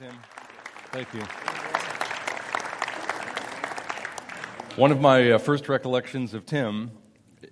[0.00, 0.18] you, Tim.
[0.92, 1.20] Thank you.
[4.76, 6.90] One of my uh, first recollections of Tim,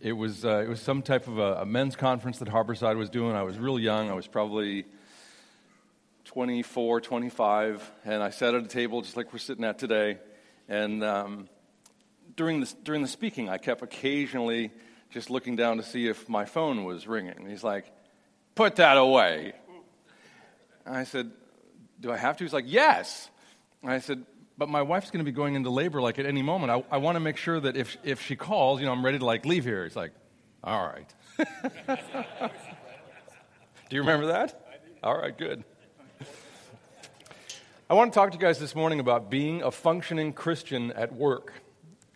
[0.01, 3.11] it was, uh, it was some type of a, a, men's conference that Harborside was
[3.11, 3.37] doing.
[3.37, 4.11] I was real young.
[4.11, 4.87] I was probably
[6.25, 10.19] 24, 25, and I sat at a table just like we're sitting at today.
[10.69, 11.49] And um,
[12.37, 14.71] during, the, during the speaking, I kept occasionally
[15.11, 17.47] just looking down to see if my phone was ringing.
[17.49, 17.85] He's like,
[18.55, 19.53] put that away.
[20.85, 21.31] I said,
[22.03, 22.45] do I have to?
[22.45, 23.31] He's like, yes.
[23.85, 24.25] I said,
[24.59, 26.71] but my wife's going to be going into labor like at any moment.
[26.71, 29.19] I, I want to make sure that if, if she calls, you know, I'm ready
[29.19, 29.85] to like leave here.
[29.85, 30.13] He's like,
[30.63, 31.09] all right.
[33.89, 34.67] do you remember that?
[35.03, 35.65] All right, good.
[37.89, 41.13] I want to talk to you guys this morning about being a functioning Christian at
[41.13, 41.53] work.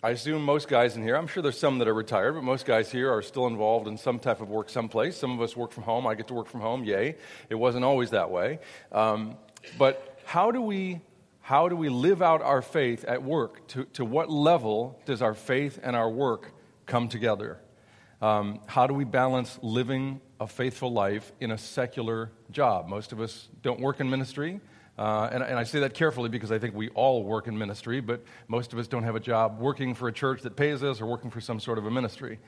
[0.02, 2.64] I assume most guys in here, I'm sure there's some that are retired, but most
[2.64, 5.16] guys here are still involved in some type of work someplace.
[5.16, 6.06] Some of us work from home.
[6.06, 7.16] I get to work from home, yay.
[7.50, 8.60] It wasn't always that way.
[8.92, 9.36] Um,
[9.78, 11.00] but how do we
[11.46, 13.68] how do we live out our faith at work?
[13.68, 16.50] To, to what level does our faith and our work
[16.86, 17.60] come together?
[18.20, 22.88] Um, how do we balance living a faithful life in a secular job?
[22.88, 24.60] Most of us don't work in ministry.
[24.98, 28.00] Uh, and, and, I say that carefully because I think we all work in ministry,
[28.00, 31.00] but most of us don't have a job working for a church that pays us
[31.02, 32.40] or working for some sort of a ministry.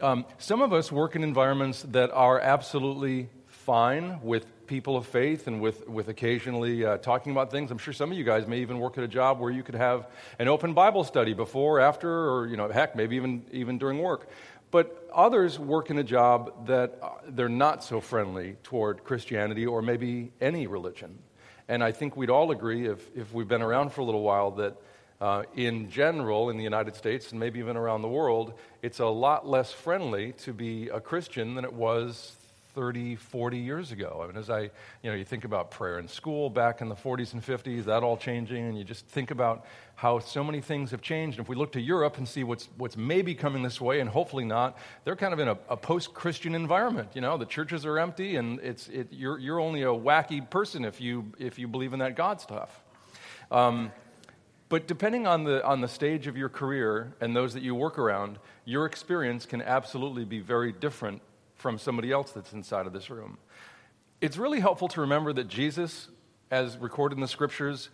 [0.00, 5.48] Um, some of us work in environments that are absolutely fine with people of faith
[5.48, 7.70] and with, with occasionally uh, talking about things.
[7.70, 9.74] I'm sure some of you guys may even work at a job where you could
[9.74, 13.98] have an open Bible study before, after, or, you know, heck, maybe even, even during
[13.98, 14.30] work.
[14.70, 19.82] But others work in a job that uh, they're not so friendly toward Christianity or
[19.82, 21.18] maybe any religion.
[21.68, 24.52] And I think we'd all agree, if, if we've been around for a little while,
[24.52, 24.74] that
[25.20, 29.06] uh, in general, in the United States and maybe even around the world, it's a
[29.06, 32.38] lot less friendly to be a Christian than it was
[32.74, 34.20] 30, 40 years ago.
[34.22, 34.70] I mean, as I, you
[35.10, 38.16] know, you think about prayer in school back in the 40s and 50s, that all
[38.16, 41.38] changing, and you just think about how so many things have changed.
[41.38, 44.08] And if we look to Europe and see what's, what's maybe coming this way, and
[44.08, 47.10] hopefully not, they're kind of in a, a post Christian environment.
[47.14, 50.84] You know, the churches are empty, and it's, it, you're, you're only a wacky person
[50.84, 52.82] if you, if you believe in that God stuff.
[53.50, 53.92] Um,
[54.70, 57.98] but depending on the, on the stage of your career and those that you work
[57.98, 61.20] around, your experience can absolutely be very different
[61.62, 63.38] from somebody else that's inside of this room.
[64.20, 66.08] It's really helpful to remember that Jesus,
[66.50, 67.88] as recorded in the scriptures,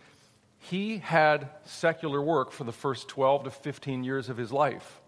[0.57, 4.99] he had secular work for the first 12 to 15 years of his life.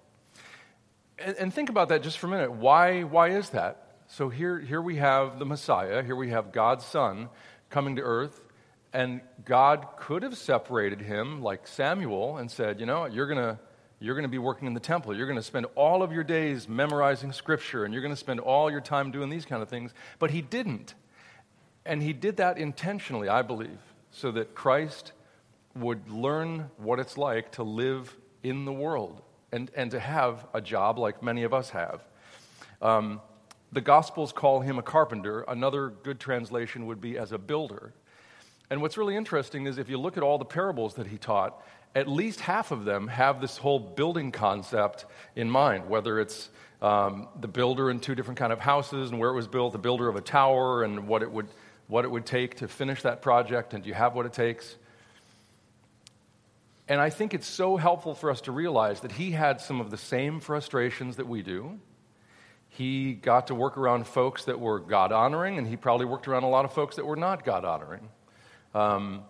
[1.17, 2.51] And, and think about that just for a minute.
[2.51, 3.97] Why, why is that?
[4.07, 7.29] So here, here we have the Messiah, here we have God's Son
[7.69, 8.41] coming to earth,
[8.93, 13.59] and God could have separated him like Samuel and said, You know, you're going to
[14.01, 15.15] you're going to be working in the temple.
[15.15, 18.39] You're going to spend all of your days memorizing scripture, and you're going to spend
[18.39, 19.93] all your time doing these kind of things.
[20.17, 20.95] But he didn't.
[21.85, 23.77] And he did that intentionally, I believe,
[24.09, 25.11] so that Christ
[25.75, 30.61] would learn what it's like to live in the world and, and to have a
[30.61, 32.01] job like many of us have.
[32.81, 33.21] Um,
[33.71, 35.41] the Gospels call him a carpenter.
[35.47, 37.93] Another good translation would be as a builder.
[38.71, 41.61] And what's really interesting is if you look at all the parables that he taught,
[41.93, 45.05] at least half of them have this whole building concept
[45.35, 46.49] in mind, whether it's
[46.81, 49.77] um, the builder in two different kind of houses and where it was built, the
[49.77, 51.49] builder of a tower and what it would,
[51.87, 54.77] what it would take to finish that project, and do you have what it takes?
[56.87, 59.91] And I think it's so helpful for us to realize that he had some of
[59.91, 61.77] the same frustrations that we do.
[62.69, 66.43] He got to work around folks that were God honoring, and he probably worked around
[66.43, 68.07] a lot of folks that were not God honoring.
[68.73, 69.23] Um,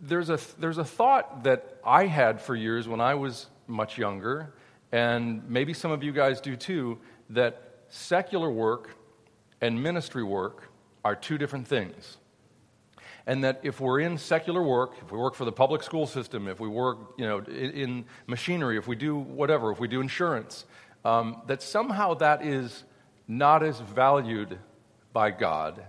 [0.00, 4.52] there's a, there's a thought that I had for years when I was much younger,
[4.90, 6.98] and maybe some of you guys do too,
[7.30, 8.96] that secular work
[9.60, 10.70] and ministry work
[11.04, 12.16] are two different things.
[13.26, 16.48] And that if we're in secular work, if we work for the public school system,
[16.48, 20.00] if we work you know, in, in machinery, if we do whatever, if we do
[20.00, 20.64] insurance,
[21.04, 22.82] um, that somehow that is
[23.28, 24.58] not as valued
[25.12, 25.84] by God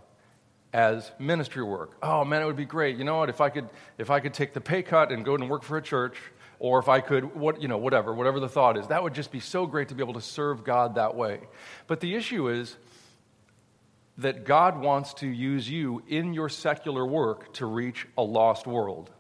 [0.74, 1.92] as ministry work.
[2.02, 2.98] Oh man, it would be great.
[2.98, 3.30] You know what?
[3.30, 5.78] If I could, if I could take the pay cut and go and work for
[5.78, 6.18] a church,
[6.60, 9.32] or if I could, what you know, whatever, whatever the thought is, that would just
[9.32, 11.42] be so great to be able to serve God that way.
[11.88, 12.76] But the issue is
[14.18, 19.12] that God wants to use you in your secular work to reach a lost world,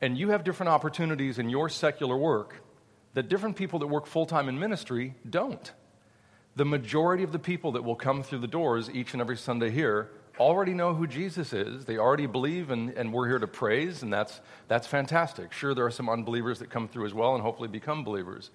[0.00, 2.60] and you have different opportunities in your secular work
[3.14, 5.72] that different people that work full time in ministry don't.
[6.56, 9.70] The majority of the people that will come through the doors each and every Sunday
[9.70, 11.84] here already know who Jesus is.
[11.84, 15.52] They already believe, and, and we're here to praise, and that's, that's fantastic.
[15.52, 18.50] Sure, there are some unbelievers that come through as well and hopefully become believers.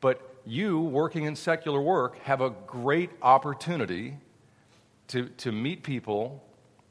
[0.00, 4.18] But you, working in secular work, have a great opportunity
[5.08, 6.44] to, to meet people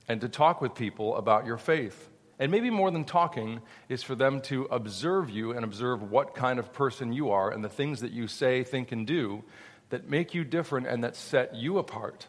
[0.08, 2.10] and to talk with people about your faith.
[2.40, 6.60] And maybe more than talking is for them to observe you and observe what kind
[6.60, 9.44] of person you are and the things that you say, think, and do
[9.90, 12.28] that make you different and that set you apart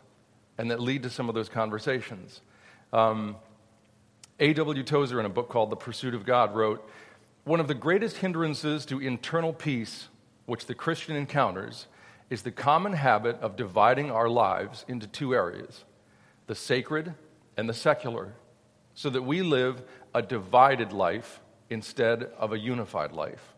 [0.59, 2.41] and that lead to some of those conversations.
[2.93, 3.37] Um,
[4.41, 4.83] A.W.
[4.83, 6.89] Tozer, in a book called The Pursuit of God, wrote
[7.45, 10.09] One of the greatest hindrances to internal peace
[10.47, 11.87] which the Christian encounters
[12.31, 15.85] is the common habit of dividing our lives into two areas
[16.47, 17.15] the sacred
[17.57, 18.35] and the secular,
[18.95, 19.83] so that we live
[20.15, 21.41] a divided life
[21.71, 23.55] instead of a unified life.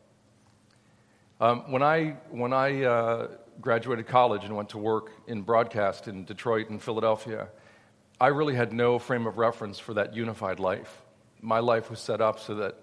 [1.40, 3.28] Um, when I, when I uh,
[3.60, 7.48] graduated college and went to work in broadcast in Detroit and Philadelphia,
[8.20, 11.02] I really had no frame of reference for that unified life.
[11.40, 12.74] My life was set up so that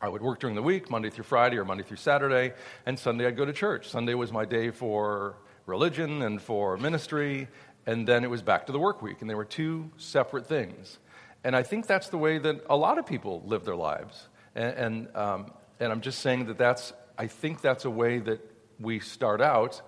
[0.00, 2.54] I would work during the week, Monday through Friday or Monday through Saturday,
[2.86, 3.88] and Sunday I'd go to church.
[3.88, 5.36] Sunday was my day for
[5.66, 7.48] religion and for ministry,
[7.86, 10.98] and then it was back to the work week, and they were two separate things.
[11.44, 14.28] And I think that's the way that a lot of people live their lives.
[14.54, 18.40] And, and, um, and I'm just saying that that's, I think that's a way that
[18.80, 19.82] we start out,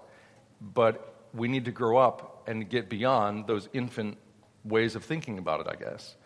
[0.61, 4.19] but we need to grow up and get beyond those infant
[4.65, 6.17] ways of thinking about it, I guess.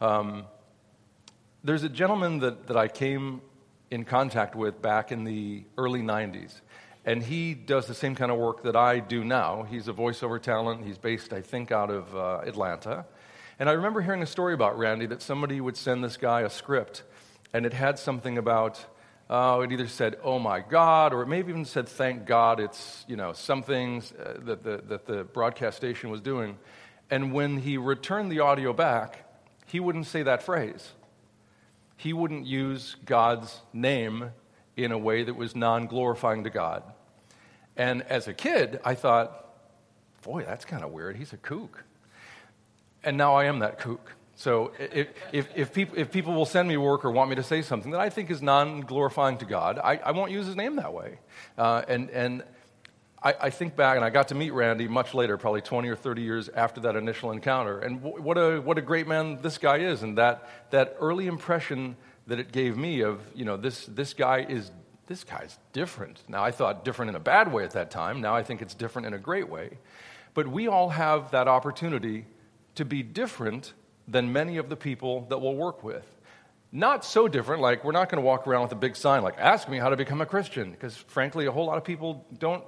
[0.00, 0.46] Um,
[1.62, 3.40] there's a gentleman that, that I came
[3.90, 6.60] in contact with back in the early 90s,
[7.04, 9.62] and he does the same kind of work that I do now.
[9.62, 10.84] He's a voiceover talent.
[10.84, 13.04] He's based, I think, out of uh, Atlanta.
[13.58, 16.50] And I remember hearing a story about Randy that somebody would send this guy a
[16.50, 17.02] script,
[17.52, 18.84] and it had something about,
[19.30, 23.04] uh, it either said, oh my God, or it maybe even said, thank God, it's,
[23.08, 26.58] you know, something uh, that, the, that the broadcast station was doing.
[27.10, 29.24] And when he returned the audio back,
[29.66, 30.92] he wouldn't say that phrase
[31.96, 34.30] he wouldn't use God's name
[34.76, 36.82] in a way that was non glorifying to God.
[37.76, 39.46] And as a kid, I thought,
[40.22, 41.16] boy, that's kind of weird.
[41.16, 41.84] He's a kook.
[43.02, 44.12] And now I am that kook.
[44.36, 47.42] So if, if, if, people, if people will send me work or want me to
[47.42, 50.56] say something that I think is non glorifying to God, I, I won't use his
[50.56, 51.18] name that way.
[51.56, 52.42] Uh, and, and
[53.22, 55.96] I, I, think back, and I got to meet Randy much later, probably 20 or
[55.96, 57.78] 30 years after that initial encounter.
[57.78, 60.02] And w- what, a, what a great man this guy is.
[60.02, 61.96] And that, that early impression
[62.26, 64.72] that it gave me of, you know, this, this guy is,
[65.06, 66.22] this guy's different.
[66.26, 68.20] Now, I thought different in a bad way at that time.
[68.20, 69.78] Now I think it's different in a great way.
[70.32, 72.26] But we all have that opportunity
[72.74, 73.72] to be different
[74.06, 76.04] than many of the people that we'll work with
[76.74, 77.62] not so different.
[77.62, 79.90] Like, we're not going to walk around with a big sign like, ask me how
[79.90, 82.64] to become a Christian, because frankly, a whole lot of people don't,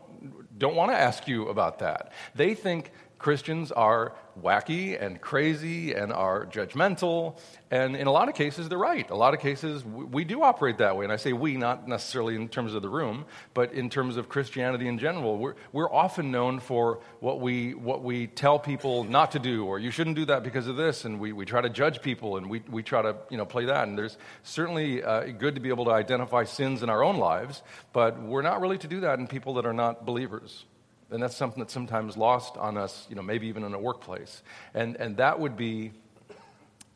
[0.59, 2.13] don't want to ask you about that.
[2.37, 7.39] They think Christians are wacky and crazy and are judgmental.
[7.71, 9.09] And in a lot of cases, they're right.
[9.11, 11.05] A lot of cases, we do operate that way.
[11.05, 13.25] And I say we, not necessarily in terms of the room,
[13.55, 15.39] but in terms of Christianity in general.
[15.39, 19.79] We're, we're often known for what we, what we tell people not to do, or
[19.79, 21.07] you shouldn't do that because of this.
[21.07, 23.65] And we, we try to judge people and we, we try to you know, play
[23.65, 23.89] that.
[23.89, 27.63] And there's certainly uh, good to be able to identify sins in our own lives,
[27.95, 30.67] but we're not really to do that in people that are not believers.
[31.11, 34.43] And that's something that's sometimes lost on us, you know, maybe even in a workplace.
[34.75, 35.93] And, and that, would be,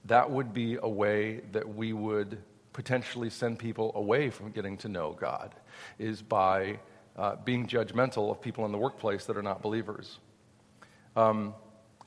[0.07, 2.43] that would be a way that we would
[2.73, 5.55] potentially send people away from getting to know God,
[5.99, 6.79] is by
[7.17, 10.19] uh, being judgmental of people in the workplace that are not believers.
[11.15, 11.55] Um,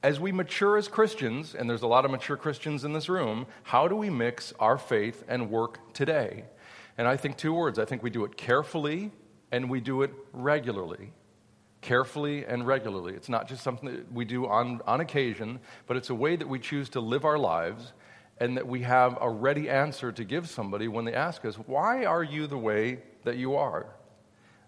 [0.01, 3.45] as we mature as Christians, and there's a lot of mature Christians in this room,
[3.63, 6.43] how do we mix our faith and work today?
[6.98, 7.79] And I think two words.
[7.79, 9.12] I think we do it carefully
[9.51, 11.13] and we do it regularly
[11.83, 13.13] carefully and regularly.
[13.13, 16.47] It's not just something that we do on, on occasion, but it's a way that
[16.47, 17.93] we choose to live our lives
[18.39, 22.05] and that we have a ready answer to give somebody when they ask us, Why
[22.05, 23.85] are you the way that you are?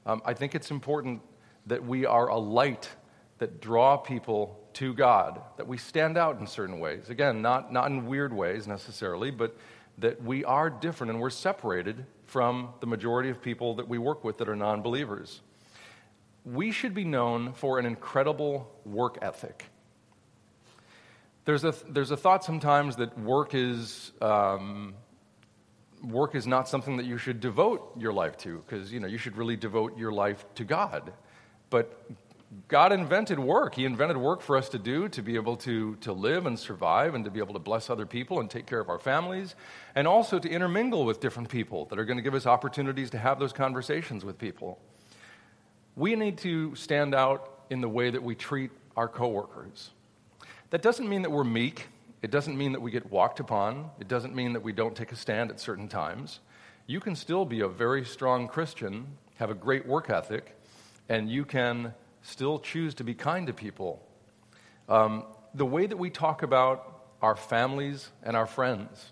[0.06, 1.22] Um, I think it's important
[1.66, 2.90] that we are a light
[3.40, 7.10] that draw people to God, that we stand out in certain ways.
[7.10, 9.58] Again, not, not in weird ways necessarily, but
[9.98, 14.24] that we are different and we're separated from the majority of people that we work
[14.24, 15.42] with that are non believers
[16.46, 19.66] we should be known for an incredible work ethic.
[21.46, 24.96] There's a, there's a thought sometimes that work is, um,
[26.04, 29.18] work is not something that you should devote your life to, because you, know, you
[29.18, 31.14] should really devote your life to God.
[31.70, 32.00] But
[32.68, 33.76] God invented work.
[33.76, 37.16] He invented work for us to do, to be able to, to live and survive,
[37.16, 39.56] and to be able to bless other people and take care of our families,
[39.94, 43.18] and also to intermingle with different people that are going to give us opportunities to
[43.18, 44.80] have those conversations with people
[45.96, 49.92] we need to stand out in the way that we treat our coworkers.
[50.70, 51.88] That doesn't mean that we're meek.
[52.22, 53.90] It doesn't mean that we get walked upon.
[54.00, 56.40] It doesn't mean that we don't take a stand at certain times.
[56.88, 60.58] You can still be a very strong Christian, have a great work ethic,
[61.10, 64.02] and you can still choose to be kind to people.
[64.90, 69.12] Um, the way that we talk about our families, and our friends.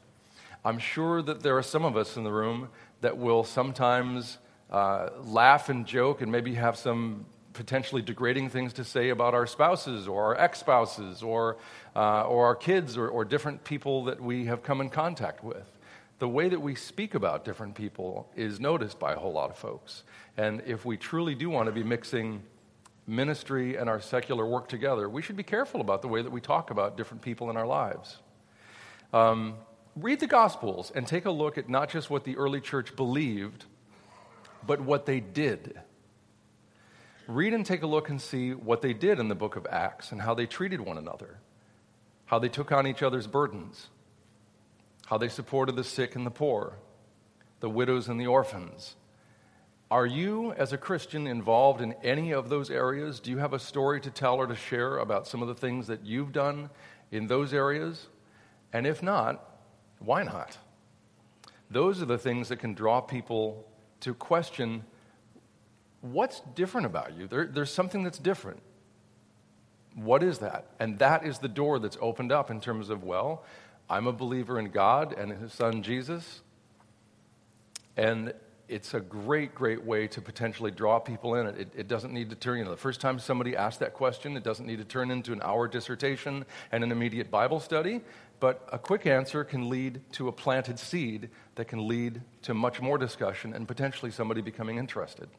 [0.64, 2.70] I'm sure that there are some of us in the room
[3.02, 4.38] that will sometimes
[4.74, 9.46] uh, laugh and joke and maybe have some potentially degrading things to say about our
[9.46, 11.58] spouses or our ex spouses or,
[11.96, 15.78] uh, or our kids or, or different people that we have come in contact with.
[16.20, 19.58] The way that we speak about different people is noticed by a whole lot of
[19.58, 20.04] folks.
[20.38, 22.42] And if we truly do want to be mixing
[23.06, 26.42] ministry and our secular work together, we should be careful about the way that we
[26.42, 28.18] talk about different people in our lives.
[29.12, 29.56] Um,
[29.96, 33.66] read the Gospels and take a look at not just what the early church believed,
[34.66, 35.80] but what they did.
[37.28, 40.12] Read and take a look and see what they did in the book of Acts
[40.12, 41.40] and how they treated one another,
[42.26, 43.88] how they took on each other's burdens,
[45.06, 46.74] how they supported the sick and the poor,
[47.62, 48.96] the widows and the orphans.
[49.90, 53.20] Are you, as a Christian, involved in any of those areas?
[53.20, 55.88] Do you have a story to tell or to share about some of the things
[55.88, 56.72] that you've done
[57.12, 58.08] in those areas?
[58.74, 59.48] And if not,
[60.00, 60.58] why not?
[61.70, 63.68] Those are the things that can draw people
[64.04, 64.84] to question
[66.02, 67.28] what's different about you?
[67.28, 68.62] There, there's something that's different.
[69.96, 70.68] What is that?
[70.80, 73.44] And that is the door that's opened up in terms of, well,
[73.90, 76.42] I'm a believer in God and His Son Jesus.
[77.96, 78.34] And
[78.68, 81.48] it's a great, great way to potentially draw people in.
[81.48, 84.36] It, it doesn't need to turn, you know, the first time somebody asks that question,
[84.36, 88.02] it doesn't need to turn into an hour dissertation and an immediate Bible study.
[88.44, 92.82] But a quick answer can lead to a planted seed that can lead to much
[92.82, 95.30] more discussion and potentially somebody becoming interested.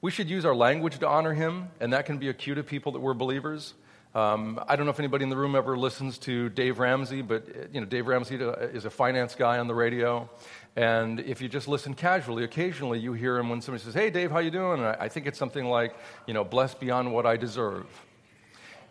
[0.00, 2.62] We should use our language to honor him, and that can be a cue to
[2.62, 3.74] people that we're believers.
[4.14, 7.48] Um, I don't know if anybody in the room ever listens to Dave Ramsey, but
[7.72, 10.30] you know Dave Ramsey is a finance guy on the radio,
[10.76, 14.30] and if you just listen casually, occasionally you hear him when somebody says, "Hey, Dave,
[14.30, 15.96] how you doing?" And I, I think it's something like,
[16.28, 17.86] you know, "Blessed beyond what I deserve."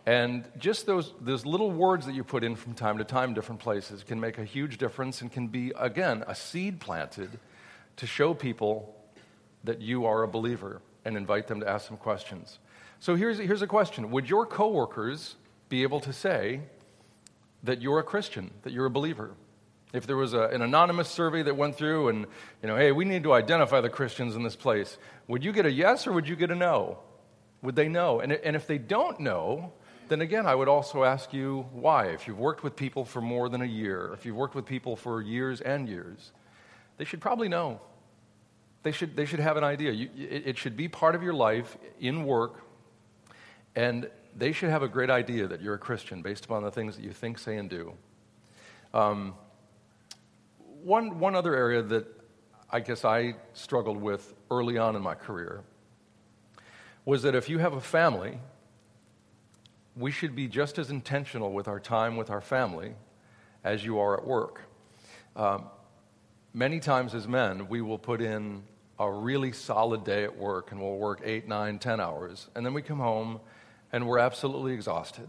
[0.06, 3.60] And just those, those little words that you put in from time to time, different
[3.60, 7.38] places, can make a huge difference and can be, again, a seed planted
[7.96, 8.94] to show people
[9.64, 12.58] that you are a believer and invite them to ask some questions.
[12.98, 15.36] So here's, here's a question Would your coworkers
[15.68, 16.60] be able to say
[17.62, 19.32] that you're a Christian, that you're a believer?
[19.92, 22.26] If there was a, an anonymous survey that went through and,
[22.62, 25.66] you know, hey, we need to identify the Christians in this place, would you get
[25.66, 26.98] a yes or would you get a no?
[27.62, 28.20] Would they know?
[28.20, 29.72] And, and if they don't know,
[30.10, 32.06] then again, I would also ask you why.
[32.06, 34.96] If you've worked with people for more than a year, if you've worked with people
[34.96, 36.32] for years and years,
[36.96, 37.80] they should probably know.
[38.82, 39.92] They should, they should have an idea.
[39.92, 42.64] You, it, it should be part of your life in work,
[43.76, 46.96] and they should have a great idea that you're a Christian based upon the things
[46.96, 47.92] that you think, say, and do.
[48.92, 49.34] Um,
[50.82, 52.06] one, one other area that
[52.68, 55.62] I guess I struggled with early on in my career
[57.04, 58.40] was that if you have a family,
[59.96, 62.94] we should be just as intentional with our time with our family
[63.64, 64.62] as you are at work.
[65.36, 65.64] Um,
[66.54, 68.62] many times as men, we will put in
[68.98, 72.48] a really solid day at work and we'll work eight, nine, ten hours.
[72.54, 73.40] And then we come home
[73.92, 75.28] and we're absolutely exhausted.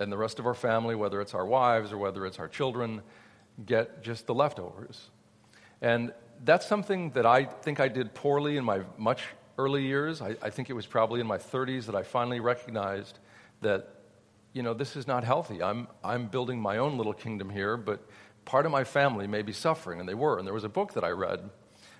[0.00, 3.02] And the rest of our family, whether it's our wives or whether it's our children,
[3.64, 5.10] get just the leftovers.
[5.80, 6.12] And
[6.44, 9.24] that's something that I think I did poorly in my much
[9.56, 10.20] early years.
[10.20, 13.18] I, I think it was probably in my 30s that I finally recognized
[13.60, 13.88] that,
[14.52, 15.62] you know, this is not healthy.
[15.62, 18.06] I'm, I'm building my own little kingdom here, but
[18.44, 20.38] part of my family may be suffering, and they were.
[20.38, 21.50] And there was a book that I read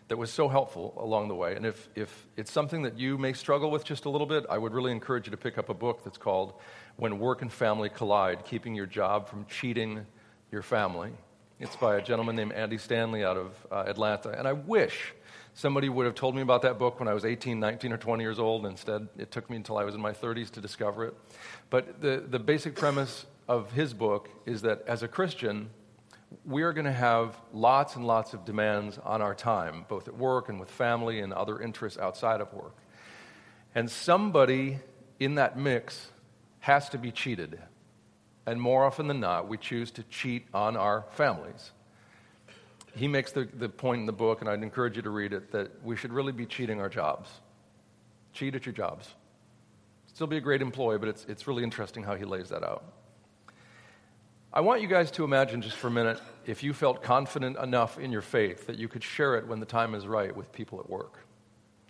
[0.09, 1.57] that was so helpful along the way.
[1.57, 4.59] And if, if it's something that you may struggle with just a little bit, I
[4.59, 6.55] would really encourage you to pick up a book that's called
[6.97, 10.05] When Work and Family Collide Keeping Your Job from Cheating
[10.53, 11.13] Your Family.
[11.59, 14.31] It's by a gentleman named Andy Stanley out of uh, Atlanta.
[14.31, 15.15] And I wish
[15.55, 18.23] somebody would have told me about that book when I was 18, 19, or 20
[18.23, 18.67] years old.
[18.67, 21.15] Instead, it took me until I was in my 30s to discover it.
[21.71, 25.71] But the, the basic premise of his book is that as a Christian,
[26.45, 30.17] we are going to have lots and lots of demands on our time, both at
[30.17, 32.77] work and with family and other interests outside of work.
[33.75, 34.79] And somebody
[35.21, 36.09] in that mix
[36.61, 37.61] has to be cheated.
[38.47, 41.71] And more often than not, we choose to cheat on our families.
[42.95, 45.51] He makes the, the point in the book, and I'd encourage you to read it,
[45.53, 47.29] that we should really be cheating our jobs.
[48.33, 49.09] Cheat at your jobs.
[50.07, 52.85] Still be a great employee, but it's, it's really interesting how he lays that out.
[54.53, 57.99] I want you guys to imagine just for a minute if you felt confident enough
[57.99, 60.79] in your faith that you could share it when the time is right with people
[60.79, 61.19] at work.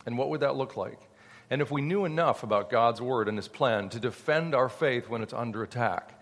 [0.06, 0.99] And what would that look like?
[1.50, 5.11] And if we knew enough about God's word and his plan to defend our faith
[5.11, 6.13] when it's under attack.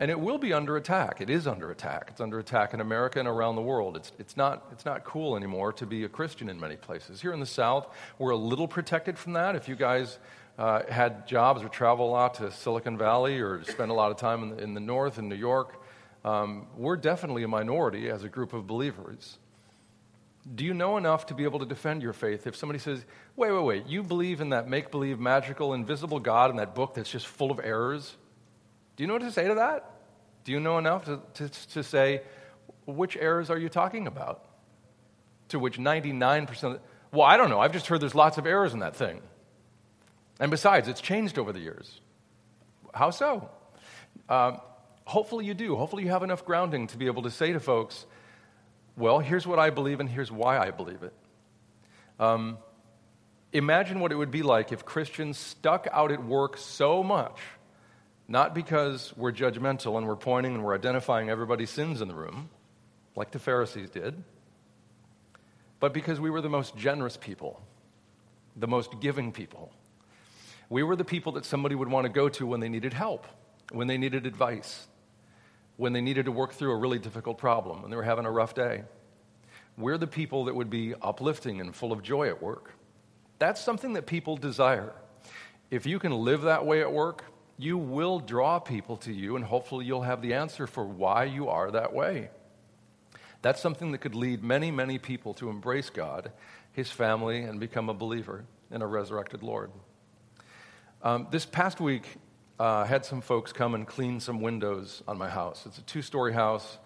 [0.00, 1.20] And it will be under attack.
[1.20, 2.06] It is under attack.
[2.08, 3.98] It's under attack in America and around the world.
[3.98, 7.20] It's, it's, not, it's not cool anymore to be a Christian in many places.
[7.20, 7.86] Here in the South,
[8.18, 9.56] we're a little protected from that.
[9.56, 10.18] If you guys
[10.58, 14.16] uh, had jobs or travel a lot to Silicon Valley or spend a lot of
[14.16, 15.82] time in the, in the North in New York,
[16.24, 19.38] um, we're definitely a minority as a group of believers.
[20.54, 23.04] Do you know enough to be able to defend your faith if somebody says,
[23.36, 26.94] wait, wait, wait, you believe in that make believe, magical, invisible God in that book
[26.94, 28.16] that's just full of errors?
[29.00, 29.92] Do you know what to say to that?
[30.44, 32.20] Do you know enough to, to, to say,
[32.84, 34.44] which errors are you talking about?
[35.48, 36.80] To which 99%,
[37.10, 37.60] well, I don't know.
[37.60, 39.22] I've just heard there's lots of errors in that thing.
[40.38, 41.98] And besides, it's changed over the years.
[42.92, 43.48] How so?
[44.28, 44.58] Uh,
[45.06, 45.76] hopefully you do.
[45.76, 48.04] Hopefully you have enough grounding to be able to say to folks,
[48.98, 51.14] well, here's what I believe and here's why I believe it.
[52.18, 52.58] Um,
[53.50, 57.38] imagine what it would be like if Christians stuck out at work so much,
[58.30, 62.48] not because we're judgmental and we're pointing and we're identifying everybody's sins in the room,
[63.16, 64.22] like the Pharisees did,
[65.80, 67.60] but because we were the most generous people,
[68.54, 69.72] the most giving people.
[70.68, 73.26] We were the people that somebody would want to go to when they needed help,
[73.72, 74.86] when they needed advice,
[75.76, 78.30] when they needed to work through a really difficult problem, when they were having a
[78.30, 78.84] rough day.
[79.76, 82.74] We're the people that would be uplifting and full of joy at work.
[83.40, 84.92] That's something that people desire.
[85.68, 87.24] If you can live that way at work,
[87.60, 91.48] you will draw people to you, and hopefully you'll have the answer for why you
[91.48, 92.30] are that way.
[93.42, 96.32] That's something that could lead many, many people to embrace God,
[96.72, 99.70] His family, and become a believer in a resurrected Lord.
[101.02, 102.04] Um, this past week,
[102.58, 105.64] uh, had some folks come and clean some windows on my house.
[105.66, 106.78] It's a two story house.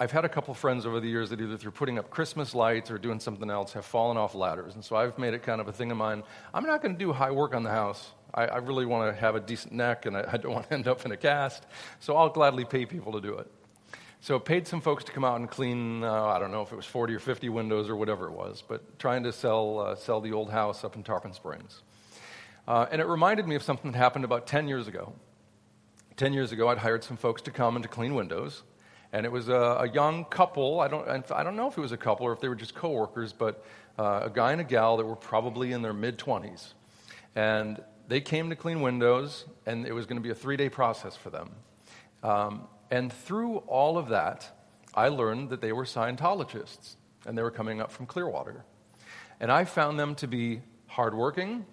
[0.00, 2.90] I've had a couple friends over the years that either through putting up Christmas lights
[2.90, 4.74] or doing something else have fallen off ladders.
[4.74, 6.22] And so I've made it kind of a thing of mine.
[6.54, 8.12] I'm not going to do high work on the house.
[8.34, 10.74] I, I really want to have a decent neck and I, I don't want to
[10.74, 11.66] end up in a cast.
[12.00, 13.50] So I'll gladly pay people to do it.
[14.20, 16.72] So I paid some folks to come out and clean, uh, I don't know if
[16.72, 19.94] it was 40 or 50 windows or whatever it was, but trying to sell, uh,
[19.94, 21.82] sell the old house up in Tarpon Springs.
[22.66, 25.12] Uh, and it reminded me of something that happened about 10 years ago.
[26.16, 28.64] 10 years ago, I'd hired some folks to come and to clean windows.
[29.12, 30.80] And it was a, a young couple.
[30.80, 32.74] I don't, I don't know if it was a couple or if they were just
[32.74, 33.64] coworkers, but
[33.98, 36.74] uh, a guy and a gal that were probably in their mid 20s.
[37.36, 40.68] And they came to clean windows, and it was going to be a three day
[40.68, 41.50] process for them.
[42.22, 44.50] Um, and through all of that,
[44.94, 48.64] I learned that they were Scientologists, and they were coming up from Clearwater.
[49.40, 51.66] And I found them to be hardworking,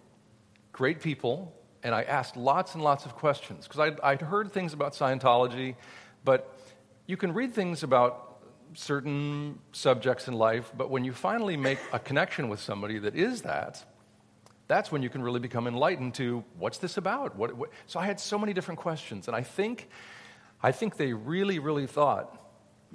[0.74, 4.74] great people, and I asked lots and lots of questions because I'd, I'd, heard things
[4.74, 5.76] about Scientology,
[6.24, 6.60] but
[7.08, 8.42] you can read things about
[8.74, 13.44] certain subjects in life, but when you finally make a connection with somebody that is
[13.44, 13.86] that,
[14.68, 17.36] that's when you can really become enlightened to what's this about?
[17.36, 17.70] What, what?
[17.86, 19.88] So I had so many different questions, and I think,
[20.62, 22.42] I think they really, really thought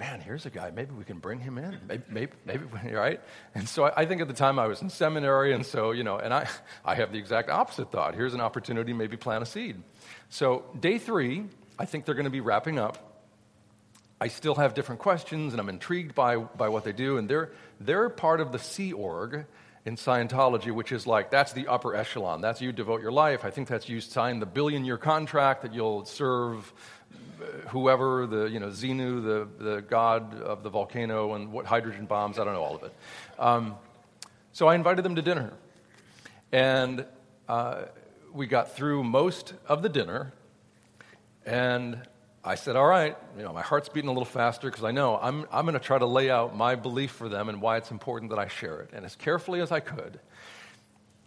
[0.01, 0.71] man, here's a guy.
[0.71, 1.77] Maybe we can bring him in.
[1.87, 3.21] Maybe, maybe, maybe right?
[3.53, 6.03] And so I, I, think at the time I was in seminary, and so, you
[6.03, 6.47] know, and I,
[6.85, 8.15] I have the exact opposite thought.
[8.15, 9.81] Here's an opportunity, maybe plant a seed.
[10.29, 11.45] So day three,
[11.77, 12.97] I think they're going to be wrapping up.
[14.19, 17.17] I still have different questions, and I'm intrigued by, by what they do.
[17.17, 19.45] And they're, they're part of the Sea Org
[19.85, 22.41] in Scientology, which is like, that's the upper echelon.
[22.41, 23.43] That's you devote your life.
[23.43, 26.71] I think that's you sign the billion year contract that you'll serve
[27.69, 32.37] whoever, the, you know, Xenu, the, the god of the volcano, and what hydrogen bombs,
[32.37, 32.93] I don't know all of it.
[33.39, 33.75] Um,
[34.53, 35.53] so I invited them to dinner.
[36.51, 37.05] And
[37.47, 37.83] uh,
[38.33, 40.33] we got through most of the dinner.
[41.45, 41.99] And
[42.43, 45.17] I said, All right, you know, my heart's beating a little faster because I know
[45.21, 47.91] I'm, I'm going to try to lay out my belief for them and why it's
[47.91, 48.91] important that I share it.
[48.93, 50.19] And as carefully as I could,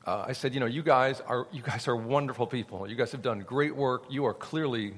[0.06, 2.88] uh, I said, You know, you guys, are, you guys are wonderful people.
[2.88, 4.06] You guys have done great work.
[4.10, 4.94] You are clearly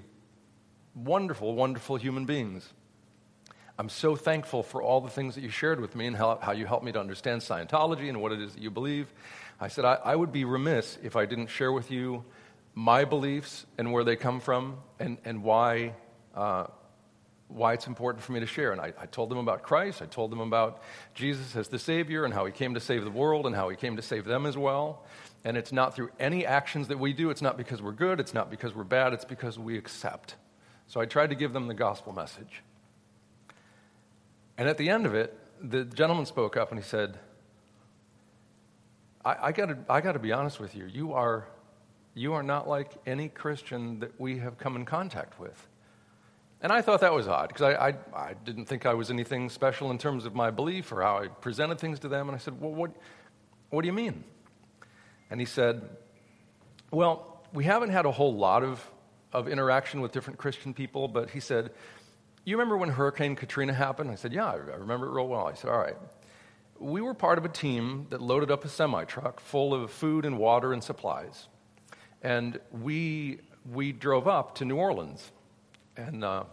[0.94, 2.72] wonderful, wonderful human beings.
[3.78, 6.52] I'm so thankful for all the things that you shared with me and how, how
[6.52, 9.12] you helped me to understand Scientology and what it is that you believe.
[9.60, 12.24] I said, I, I would be remiss if I didn't share with you
[12.74, 15.92] my beliefs and where they come from and, and why,
[16.36, 16.66] uh,
[17.48, 18.72] why it's important for me to share.
[18.72, 20.02] And I, I told them about Christ.
[20.02, 20.82] I told them about
[21.14, 23.76] Jesus as the Savior and how He came to save the world and how He
[23.76, 25.04] came to save them as well.
[25.44, 27.30] And it's not through any actions that we do.
[27.30, 28.18] It's not because we're good.
[28.20, 29.12] It's not because we're bad.
[29.12, 30.34] It's because we accept.
[30.88, 32.62] So I tried to give them the gospel message.
[34.58, 37.18] And at the end of it, the gentleman spoke up and he said,
[39.24, 39.48] I,
[39.88, 40.86] I got to be honest with you.
[40.86, 41.46] You are,
[42.14, 45.66] you are not like any Christian that we have come in contact with.
[46.62, 49.50] And I thought that was odd because I, I, I, didn't think I was anything
[49.50, 52.28] special in terms of my belief or how I presented things to them.
[52.28, 52.92] And I said, Well, what,
[53.70, 54.24] what do you mean?
[55.30, 55.88] And he said,
[56.90, 58.90] Well, we haven't had a whole lot of
[59.36, 61.70] of interaction with different Christian people, but he said,
[62.46, 64.10] You remember when Hurricane Katrina happened?
[64.10, 65.46] I said, Yeah, I remember it real well.
[65.46, 65.96] I said, All right.
[66.78, 70.24] We were part of a team that loaded up a semi truck full of food
[70.24, 71.48] and water and supplies.
[72.22, 73.40] And we,
[73.70, 75.32] we drove up to New Orleans.
[75.96, 76.44] And uh,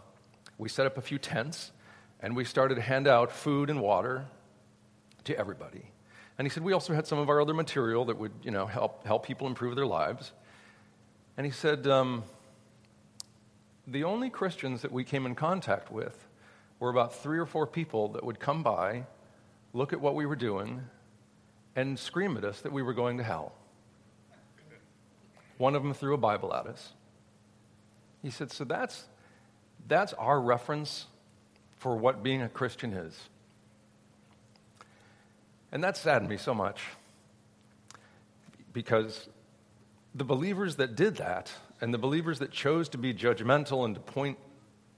[0.58, 1.72] we set up a few tents
[2.20, 4.26] and we started to hand out food and water
[5.24, 5.90] to everybody.
[6.38, 8.66] And he said, We also had some of our other material that would, you know,
[8.66, 10.32] help, help people improve their lives.
[11.36, 12.24] And he said, um,
[13.86, 16.26] The only Christians that we came in contact with
[16.80, 19.04] were about three or four people that would come by,
[19.72, 20.82] look at what we were doing,
[21.76, 23.52] and scream at us that we were going to hell.
[25.58, 26.92] One of them threw a Bible at us.
[28.22, 29.04] He said, So that's,
[29.86, 31.06] that's our reference
[31.76, 33.28] for what being a Christian is.
[35.70, 36.80] And that saddened me so much
[38.72, 39.28] because
[40.14, 44.00] the believers that did that and the believers that chose to be judgmental and to
[44.00, 44.38] point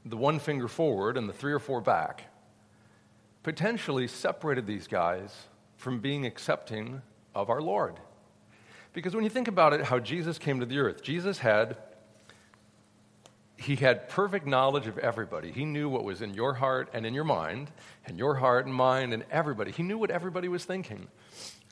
[0.05, 2.25] the one finger forward and the three or four back
[3.43, 5.35] potentially separated these guys
[5.77, 7.01] from being accepting
[7.35, 7.99] of our Lord.
[8.93, 11.77] Because when you think about it, how Jesus came to the earth, Jesus had
[13.57, 15.51] he had perfect knowledge of everybody.
[15.51, 17.71] He knew what was in your heart and in your mind,
[18.05, 19.71] and your heart and mind and everybody.
[19.71, 21.09] He knew what everybody was thinking.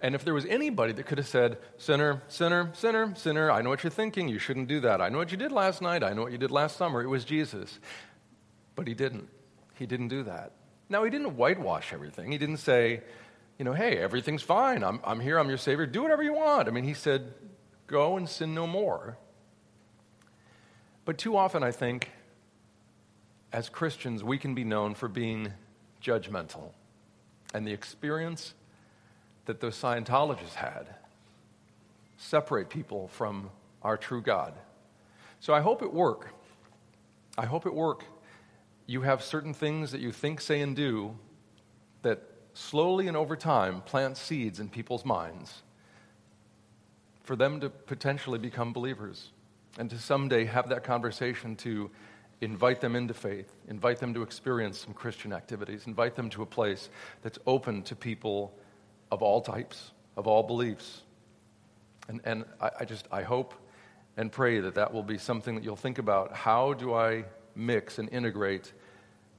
[0.00, 3.70] And if there was anybody that could have said, Sinner, sinner, sinner, sinner, I know
[3.70, 4.28] what you're thinking.
[4.28, 5.00] You shouldn't do that.
[5.00, 6.02] I know what you did last night.
[6.02, 7.02] I know what you did last summer.
[7.02, 7.78] It was Jesus.
[8.74, 9.28] But he didn't.
[9.74, 10.52] He didn't do that.
[10.88, 12.32] Now, he didn't whitewash everything.
[12.32, 13.02] He didn't say,
[13.58, 14.82] you know, hey, everything's fine.
[14.82, 15.38] I'm, I'm here.
[15.38, 15.86] I'm your Savior.
[15.86, 16.68] Do whatever you want.
[16.68, 17.32] I mean, he said,
[17.86, 19.16] go and sin no more.
[21.04, 22.10] But too often, I think,
[23.52, 25.52] as Christians, we can be known for being
[26.02, 26.70] judgmental.
[27.52, 28.54] And the experience
[29.44, 30.96] that those Scientologists had
[32.16, 33.50] separate people from
[33.82, 34.54] our true God.
[35.40, 36.28] So I hope it work.
[37.36, 38.04] I hope it work.
[38.86, 41.16] You have certain things that you think, say, and do
[42.02, 42.22] that
[42.54, 45.62] slowly and over time plant seeds in people's minds
[47.24, 49.30] for them to potentially become believers
[49.78, 51.90] and to someday have that conversation to
[52.40, 56.46] invite them into faith, invite them to experience some Christian activities, invite them to a
[56.46, 56.88] place
[57.22, 58.54] that's open to people
[59.10, 61.02] of all types, of all beliefs.
[62.08, 63.54] And, and I, I just, I hope
[64.16, 66.32] and pray that that will be something that you'll think about.
[66.34, 68.72] How do I mix and integrate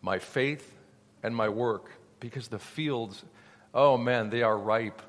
[0.02, 0.76] my faith
[1.24, 1.92] and my work?
[2.20, 3.24] Because the fields,
[3.74, 5.02] oh man, they are ripe.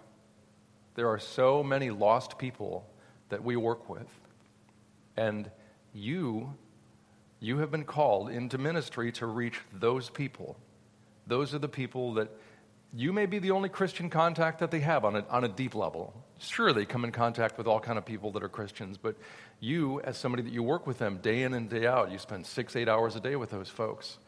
[0.94, 2.86] There are so many lost people
[3.28, 4.08] that we work with.
[5.16, 5.50] And
[5.92, 6.54] you,
[7.40, 10.56] you have been called into ministry to reach those people.
[11.26, 12.28] Those are the people that
[12.94, 15.74] you may be the only Christian contact that they have on a, on a deep
[15.74, 16.14] level.
[16.38, 19.16] Sure, they come in contact with all kind of people that are Christians, but
[19.60, 22.46] you, as somebody that you work with them day in and day out, you spend
[22.46, 24.18] six, eight hours a day with those folks.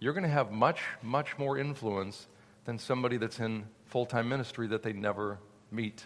[0.00, 2.26] You're going to have much, much more influence
[2.64, 5.38] than somebody that's in full time ministry that they never
[5.70, 6.04] meet.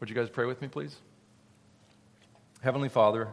[0.00, 0.96] Would you guys pray with me, please?
[2.62, 3.28] Heavenly Father,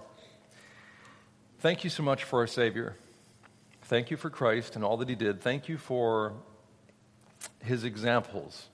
[1.59, 2.95] thank you so much for our Savior.
[3.81, 5.41] Thank you for Christ and all that He did.
[5.41, 6.31] Thank you for
[7.61, 8.69] His examples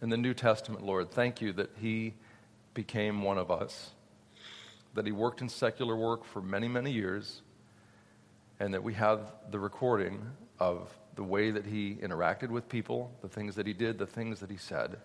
[0.00, 1.10] in the New Testament, Lord.
[1.10, 2.14] Thank you that He
[2.72, 3.90] became one of us,
[4.94, 7.42] that He worked in secular work for many, many years,
[8.58, 13.28] and that we have the recording of the way that He interacted with people, the
[13.28, 14.96] things that He did, the things that He said.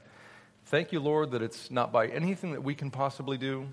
[0.68, 3.68] Thank you, Lord, that it's not by anything that we can possibly do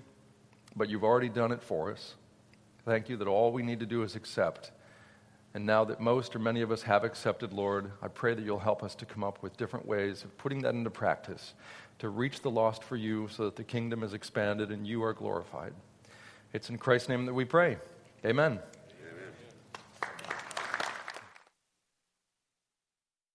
[0.77, 2.15] but you've already done it for us.
[2.85, 4.71] Thank you that all we need to do is accept.
[5.53, 8.59] And now that most or many of us have accepted, Lord, I pray that you'll
[8.59, 11.53] help us to come up with different ways of putting that into practice
[11.99, 15.13] to reach the lost for you so that the kingdom is expanded and you are
[15.13, 15.73] glorified.
[16.53, 17.77] It's in Christ's name that we pray.
[18.23, 18.59] Amen.